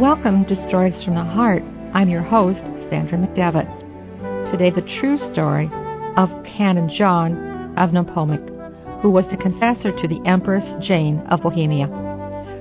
[0.00, 1.62] Welcome to Stories from the Heart.
[1.92, 3.68] I'm your host, Sandra McDevitt.
[4.50, 5.68] Today, the true story
[6.16, 11.86] of Canon John of Nepomuk, who was the confessor to the Empress Jane of Bohemia.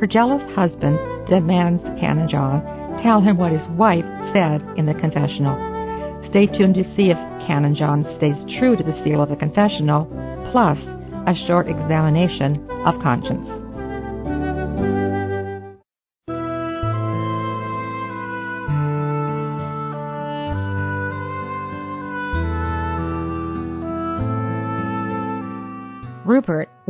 [0.00, 0.98] Her jealous husband
[1.28, 4.04] demands Canon John tell him what his wife
[4.34, 5.54] said in the confessional.
[6.30, 10.10] Stay tuned to see if Canon John stays true to the seal of the confessional,
[10.50, 10.78] plus
[11.30, 13.59] a short examination of conscience.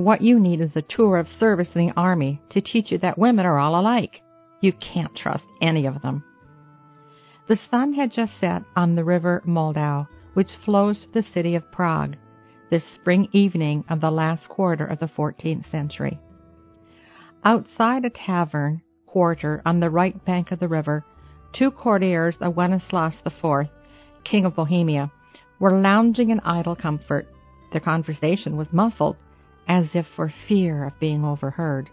[0.05, 3.19] What you need is a tour of service in the army to teach you that
[3.19, 4.23] women are all alike.
[4.61, 6.23] You can't trust any of them.
[7.49, 11.73] The sun had just set on the river Moldau, which flows to the city of
[11.73, 12.17] Prague,
[12.71, 16.21] this spring evening of the last quarter of the 14th century.
[17.43, 21.05] Outside a tavern quarter on the right bank of the river,
[21.53, 23.69] two courtiers of Wenceslaus IV,
[24.25, 25.11] King of Bohemia,
[25.59, 27.27] were lounging in idle comfort.
[27.73, 29.17] Their conversation was muffled,
[29.71, 31.89] as if for fear of being overheard.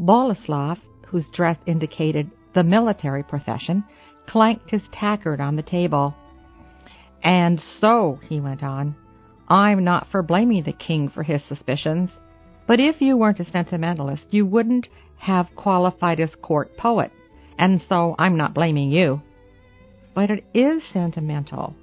[0.00, 3.84] Boleslav, whose dress indicated the military profession,
[4.26, 6.14] clanked his tankard on the table.
[7.22, 8.96] And so, he went on,
[9.46, 12.08] I'm not for blaming the king for his suspicions,
[12.66, 17.12] but if you weren't a sentimentalist, you wouldn't have qualified as court poet,
[17.58, 19.20] and so I'm not blaming you.
[20.14, 21.74] But it is sentimental,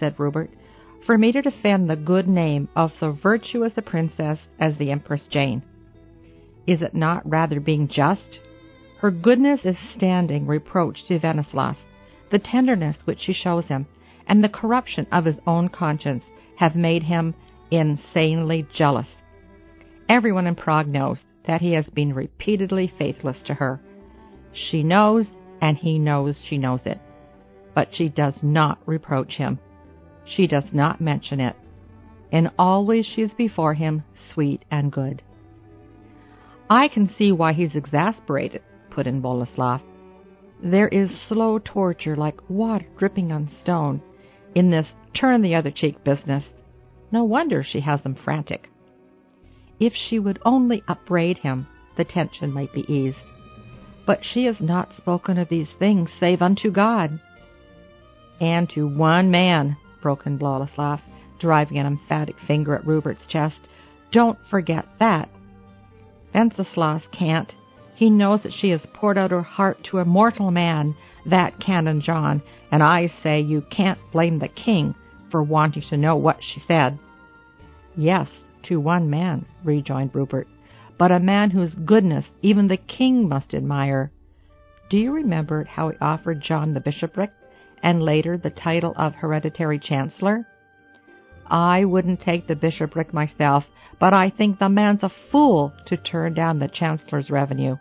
[0.00, 0.50] said Rupert,
[1.08, 5.22] for me to defend the good name of so virtuous a princess as the Empress
[5.30, 5.62] Jane.
[6.66, 8.40] Is it not rather being just?
[8.98, 11.76] Her goodness is standing reproach to Wenceslaus.
[12.30, 13.86] The tenderness which she shows him,
[14.26, 16.24] and the corruption of his own conscience,
[16.58, 17.34] have made him
[17.70, 19.08] insanely jealous.
[20.10, 23.80] Everyone in Prague knows that he has been repeatedly faithless to her.
[24.52, 25.24] She knows,
[25.62, 27.00] and he knows she knows it.
[27.74, 29.58] But she does not reproach him.
[30.34, 31.56] She does not mention it.
[32.30, 34.02] And always she is before him
[34.32, 35.22] sweet and good.
[36.70, 39.80] I can see why he's exasperated, put in Boleslav.
[40.62, 44.02] There is slow torture like water dripping on stone
[44.54, 46.44] in this turn the other cheek business.
[47.10, 48.68] No wonder she has him frantic.
[49.80, 53.16] If she would only upbraid him, the tension might be eased.
[54.06, 57.20] But she has not spoken of these things save unto God.
[58.40, 61.00] And to one man, broke in Boleslav,
[61.38, 63.56] driving an emphatic finger at Rupert's chest.
[64.12, 65.28] Don't forget that.
[66.34, 67.52] Wenceslaus can't.
[67.94, 70.94] He knows that she has poured out her heart to a mortal man,
[71.26, 74.94] that Canon John, and I say you can't blame the king
[75.30, 76.98] for wanting to know what she said.
[77.96, 78.28] Yes,
[78.64, 80.46] to one man, rejoined Rupert,
[80.96, 84.10] but a man whose goodness even the king must admire.
[84.90, 87.30] Do you remember how he offered John the bishopric,
[87.82, 90.46] and later the title of hereditary chancellor?
[91.46, 93.64] I wouldn't take the bishopric myself,
[93.98, 97.76] but I think the man's a fool to turn down the chancellor's revenue.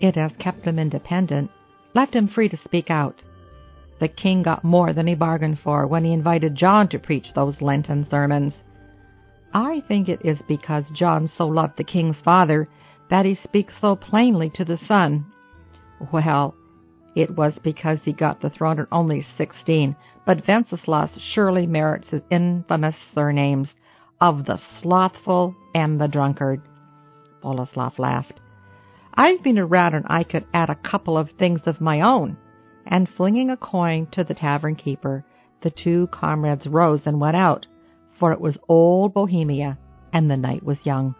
[0.00, 1.50] It has kept him independent,
[1.94, 3.22] left him free to speak out.
[4.00, 7.62] The king got more than he bargained for when he invited John to preach those
[7.62, 8.54] Lenten sermons.
[9.54, 12.68] I think it is because John so loved the king's father
[13.08, 15.26] that he speaks so plainly to the son.
[16.12, 16.56] Well,
[17.14, 22.22] it was because he got the throne at only sixteen, but Wenceslaus surely merits his
[22.30, 23.68] infamous surnames
[24.20, 26.60] of the slothful and the drunkard.
[27.42, 28.40] Boleslav laughed.
[29.14, 32.36] I've been around and I could add a couple of things of my own.
[32.86, 35.24] And flinging a coin to the tavern keeper,
[35.62, 37.66] the two comrades rose and went out,
[38.18, 39.78] for it was old Bohemia,
[40.12, 41.14] and the night was young.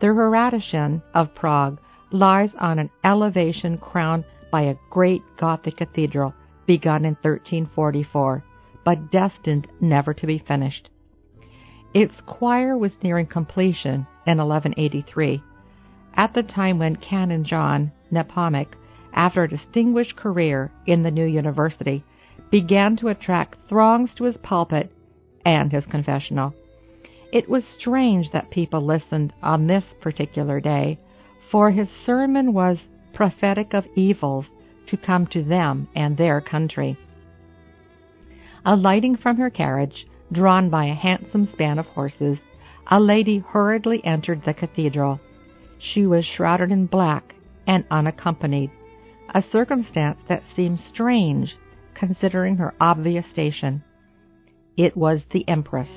[0.00, 1.78] The Hradschin of Prague
[2.14, 6.32] lies on an elevation crowned by a great Gothic cathedral
[6.64, 8.44] begun in 1344,
[8.84, 10.88] but destined never to be finished.
[11.92, 15.42] Its choir was nearing completion in 1183
[16.16, 18.68] at the time when Canon John Nepomuk,
[19.12, 22.04] after a distinguished career in the new university,
[22.50, 24.92] began to attract throngs to his pulpit
[25.44, 26.54] and his confessional.
[27.32, 30.98] It was strange that people listened on this particular day,
[31.50, 32.78] for his sermon was
[33.12, 34.46] prophetic of evils
[34.88, 36.96] to come to them and their country.
[38.64, 42.38] Alighting from her carriage, drawn by a handsome span of horses,
[42.90, 45.20] a lady hurriedly entered the cathedral.
[45.78, 47.34] She was shrouded in black
[47.66, 48.70] and unaccompanied,
[49.34, 51.56] a circumstance that seemed strange
[51.94, 53.82] considering her obvious station.
[54.76, 55.88] It was the Empress,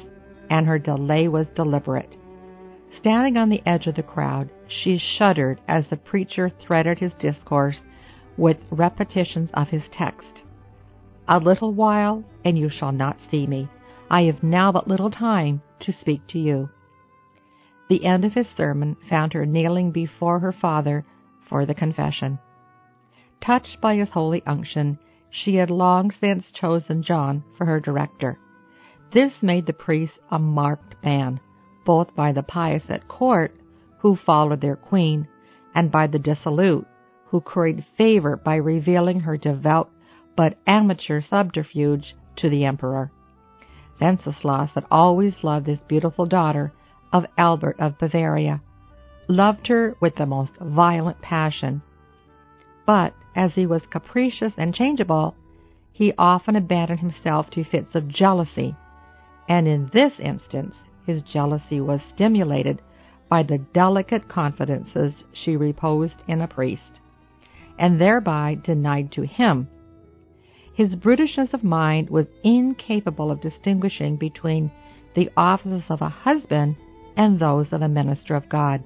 [0.49, 2.15] and her delay was deliberate.
[2.99, 7.79] Standing on the edge of the crowd, she shuddered as the preacher threaded his discourse
[8.38, 10.41] with repetitions of his text.
[11.27, 13.69] A little while, and you shall not see me.
[14.09, 16.69] I have now but little time to speak to you.
[17.89, 21.05] The end of his sermon found her kneeling before her father
[21.47, 22.39] for the confession.
[23.41, 24.97] Touched by his holy unction,
[25.29, 28.39] she had long since chosen John for her director.
[29.13, 31.39] This made the priest a marked man,
[31.87, 33.55] both by the pious at court,
[33.99, 35.25] who followed their queen,
[35.73, 36.85] and by the dissolute,
[37.27, 39.89] who curried favor by revealing her devout
[40.35, 43.09] but amateur subterfuge to the emperor.
[44.01, 46.73] Wenceslaus had always loved this beautiful daughter
[47.13, 48.61] of Albert of Bavaria,
[49.29, 51.81] loved her with the most violent passion.
[52.85, 55.35] But as he was capricious and changeable,
[55.93, 58.75] he often abandoned himself to fits of jealousy,
[59.47, 60.75] and in this instance
[61.07, 62.80] his jealousy was stimulated
[63.27, 67.00] by the delicate confidences she reposed in a priest,
[67.80, 69.68] and thereby denied to him
[70.77, 74.69] his brutishness of mind was incapable of distinguishing between
[75.15, 76.75] the offices of a husband
[77.15, 78.83] and those of a minister of God.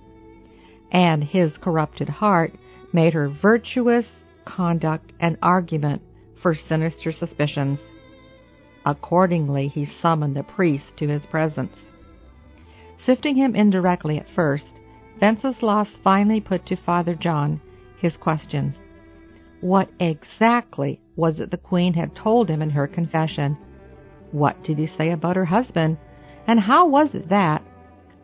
[0.89, 2.53] And his corrupted heart
[2.93, 4.05] made her virtuous
[4.45, 6.01] conduct an argument
[6.41, 7.77] for sinister suspicions.
[8.85, 11.75] Accordingly, he summoned the priest to his presence.
[13.05, 14.65] Sifting him indirectly at first,
[15.21, 17.61] Wenceslaus finally put to Father John
[17.99, 18.75] his questions.
[19.61, 23.57] What exactly was it the Queen had told him in her confession?
[24.31, 25.97] What did he say about her husband?
[26.47, 27.63] And how was it that,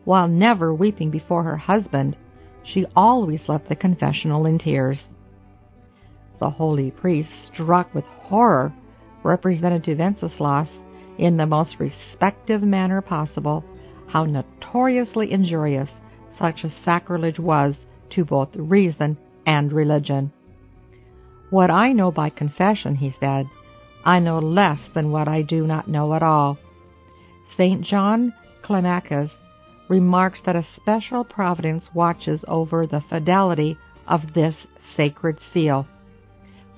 [0.04, 2.16] while never weeping before her husband,
[2.64, 4.98] she always left the confessional in tears?
[6.40, 8.72] The holy priest, struck with horror,
[9.22, 10.68] represented to Wenceslaus,
[11.18, 13.64] in the most respectful manner possible,
[14.08, 15.88] how notoriously injurious
[16.38, 17.74] such a sacrilege was
[18.10, 19.16] to both reason
[19.46, 20.32] and religion.
[21.50, 23.46] What I know by confession, he said,
[24.04, 26.58] I know less than what I do not know at all.
[27.56, 27.82] St.
[27.82, 28.32] John
[28.62, 29.30] Climacus
[29.88, 33.76] remarks that a special providence watches over the fidelity
[34.06, 34.54] of this
[34.96, 35.86] sacred seal.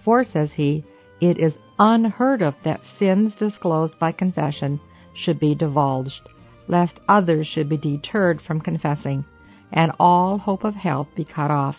[0.04, 0.84] For, says he,
[1.20, 4.80] it is unheard of that sins disclosed by confession
[5.14, 6.28] should be divulged,
[6.70, 9.24] lest others should be deterred from confessing,
[9.72, 11.76] and all hope of help be cut off.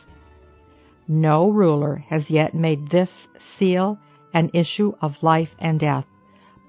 [1.08, 3.10] No ruler has yet made this
[3.58, 3.98] seal
[4.34, 6.06] an issue of life and death.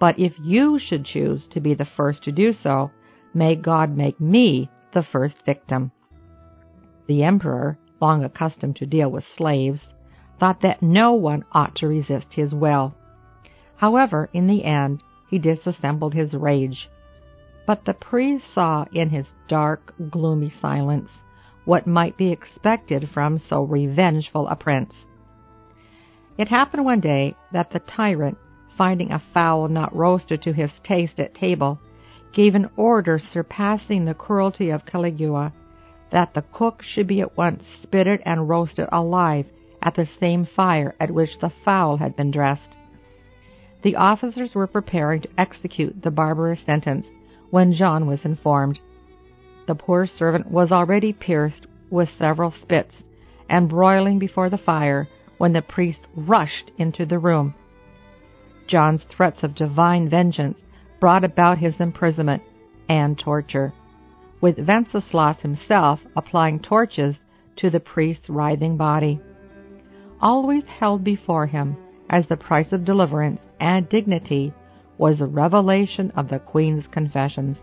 [0.00, 2.90] But if you should choose to be the first to do so,
[3.34, 5.92] may God make me the first victim.
[7.06, 9.80] The emperor, long accustomed to deal with slaves,
[10.40, 12.94] thought that no one ought to resist his will.
[13.76, 16.88] However, in the end, he disassembled his rage.
[17.66, 21.08] But the priest saw in his dark, gloomy silence
[21.64, 24.92] what might be expected from so revengeful a prince.
[26.36, 28.36] It happened one day that the tyrant,
[28.76, 31.78] finding a fowl not roasted to his taste at table,
[32.32, 35.52] gave an order surpassing the cruelty of Caligula
[36.10, 39.46] that the cook should be at once spitted and roasted alive
[39.82, 42.76] at the same fire at which the fowl had been dressed.
[43.82, 47.06] The officers were preparing to execute the barbarous sentence
[47.52, 48.80] when John was informed.
[49.66, 52.94] The poor servant was already pierced with several spits
[53.46, 55.06] and broiling before the fire
[55.36, 57.54] when the priest rushed into the room.
[58.66, 60.56] John's threats of divine vengeance
[60.98, 62.42] brought about his imprisonment
[62.88, 63.74] and torture,
[64.40, 67.16] with Wenceslaus himself applying torches
[67.56, 69.20] to the priest's writhing body.
[70.22, 71.76] Always held before him
[72.08, 74.54] as the price of deliverance and dignity
[75.02, 77.56] was the revelation of the queen's confessions.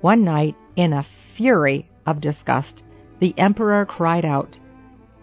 [0.00, 1.04] One night, in a
[1.36, 2.84] fury of disgust,
[3.18, 4.56] the emperor cried out,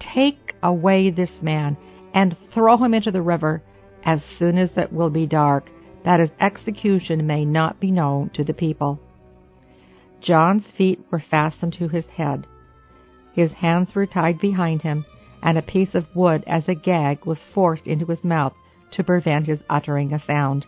[0.02, 1.78] Take away this man
[2.14, 3.64] and throw him into the river
[4.04, 5.70] as soon as it will be dark,
[6.04, 9.00] that his execution may not be known to the people.
[10.20, 12.46] John's feet were fastened to his head.
[13.32, 15.06] His hands were tied behind him,
[15.42, 18.54] and a piece of wood as a gag was forced into his mouth
[18.92, 20.66] to prevent his uttering a sound.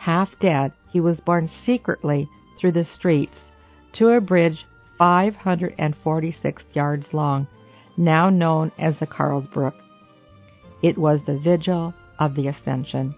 [0.00, 2.26] Half dead, he was borne secretly
[2.58, 3.36] through the streets
[3.92, 4.64] to a bridge
[4.96, 7.46] 546 yards long,
[7.98, 9.74] now known as the Carlsbrook.
[10.82, 13.14] It was the vigil of the Ascension.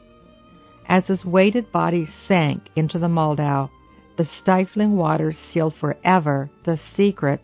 [0.89, 3.71] As his weighted body sank into the Moldau,
[4.19, 7.41] the stifling waters sealed forever the secret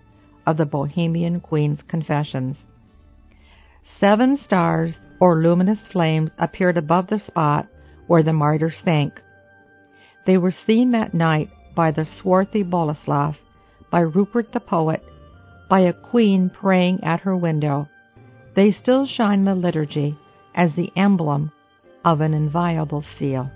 [0.48, 2.56] of the Bohemian Queen's confessions.
[4.00, 7.68] Seven stars or luminous flames appeared above the spot
[8.08, 9.22] where the martyr sank.
[10.28, 13.36] They were seen that night by the swarthy Boleslav,
[13.90, 15.02] by Rupert the poet,
[15.70, 17.88] by a queen praying at her window,
[18.54, 20.18] they still shine in the liturgy
[20.54, 21.50] as the emblem
[22.04, 23.50] of an inviolable seal.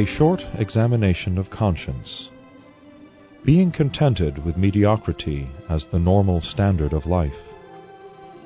[0.00, 2.30] A short examination of conscience.
[3.44, 7.42] Being contented with mediocrity as the normal standard of life.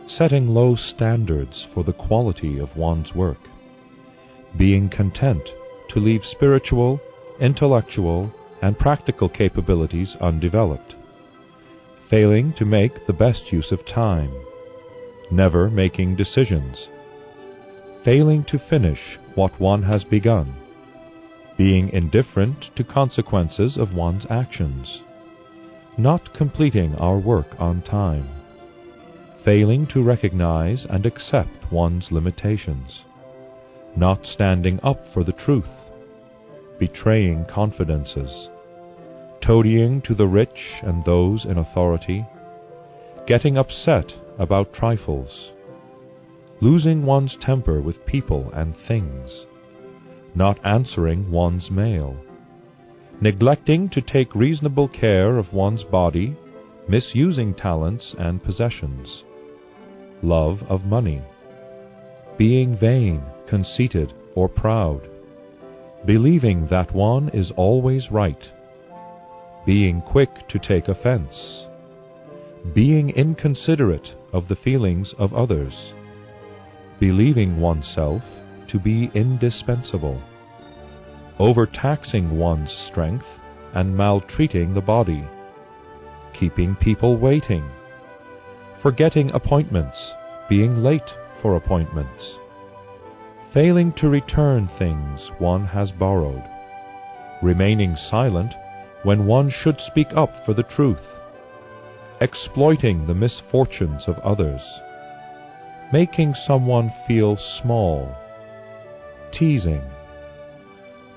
[0.09, 3.39] Setting low standards for the quality of one's work.
[4.57, 5.49] Being content
[5.91, 6.99] to leave spiritual,
[7.41, 10.97] intellectual, and practical capabilities undeveloped.
[12.11, 14.33] Failing to make the best use of time.
[15.31, 16.89] Never making decisions.
[18.05, 20.57] Failing to finish what one has begun
[21.57, 25.01] being indifferent to consequences of one's actions,
[25.97, 28.29] not completing our work on time,
[29.45, 33.03] failing to recognize and accept one's limitations,
[33.97, 35.69] not standing up for the truth,
[36.81, 38.49] betraying confidences,
[39.41, 42.27] toadying to the rich and those in authority,
[43.29, 45.51] getting upset about trifles,
[46.61, 49.47] losing one's temper with people and things
[50.35, 52.17] not answering one's mail,
[53.21, 56.37] neglecting to take reasonable care of one's body,
[56.89, 59.23] misusing talents and possessions,
[60.23, 61.23] love of money,
[62.37, 65.01] being vain, conceited, or proud,
[66.05, 68.51] believing that one is always right,
[69.65, 71.65] being quick to take offense,
[72.75, 75.93] being inconsiderate of the feelings of others,
[76.99, 78.23] believing oneself
[78.69, 80.21] to be indispensable,
[81.39, 83.27] overtaxing one's strength
[83.75, 85.25] and maltreating the body,
[86.39, 87.69] keeping people waiting,
[88.83, 89.97] forgetting appointments,
[90.49, 91.11] being late
[91.43, 92.39] for appointments,
[93.53, 96.43] failing to return things one has borrowed,
[97.43, 98.53] remaining silent
[99.03, 101.05] when one should speak up for the truth,
[102.21, 104.63] exploiting the misfortunes of others,
[105.93, 108.15] making someone feel small
[109.39, 109.83] teasing,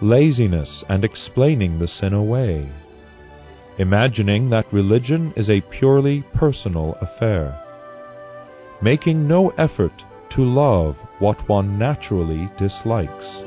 [0.02, 2.70] laziness and explaining the sin away,
[3.80, 7.60] imagining that religion is a purely personal affair,
[8.82, 9.94] making no effort
[10.36, 13.47] to love what one naturally dislikes.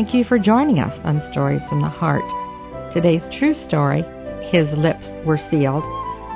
[0.00, 2.24] Thank you for joining us on Stories from the Heart.
[2.94, 4.00] Today's true story,
[4.50, 5.84] His Lips Were Sealed,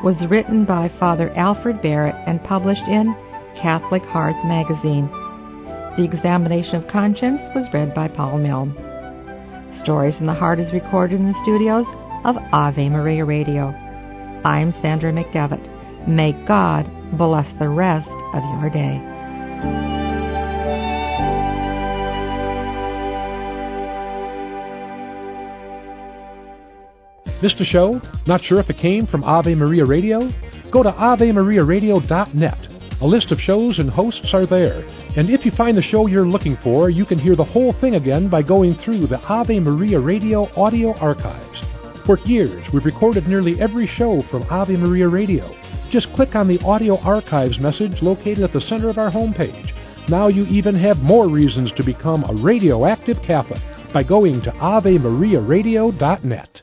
[0.04, 3.16] was written by Father Alfred Barrett and published in
[3.62, 5.08] Catholic Hearts magazine.
[5.96, 8.76] The examination of conscience was read by Paul Milne.
[9.82, 11.86] Stories from the Heart is recorded in the studios
[12.26, 13.68] of Ave Maria Radio.
[14.44, 16.06] I'm Sandra McDevitt.
[16.06, 16.84] May God
[17.16, 19.93] bless the rest of your day.
[27.44, 28.00] Missed a show?
[28.26, 30.30] Not sure if it came from Ave Maria Radio?
[30.72, 32.58] Go to AveMariaRadio.net.
[33.02, 34.78] A list of shows and hosts are there.
[35.14, 37.96] And if you find the show you're looking for, you can hear the whole thing
[37.96, 41.60] again by going through the Ave Maria Radio audio archives.
[42.06, 45.54] For years, we've recorded nearly every show from Ave Maria Radio.
[45.90, 50.08] Just click on the audio archives message located at the center of our homepage.
[50.08, 53.60] Now you even have more reasons to become a radioactive Catholic
[53.92, 56.62] by going to AveMariaRadio.net.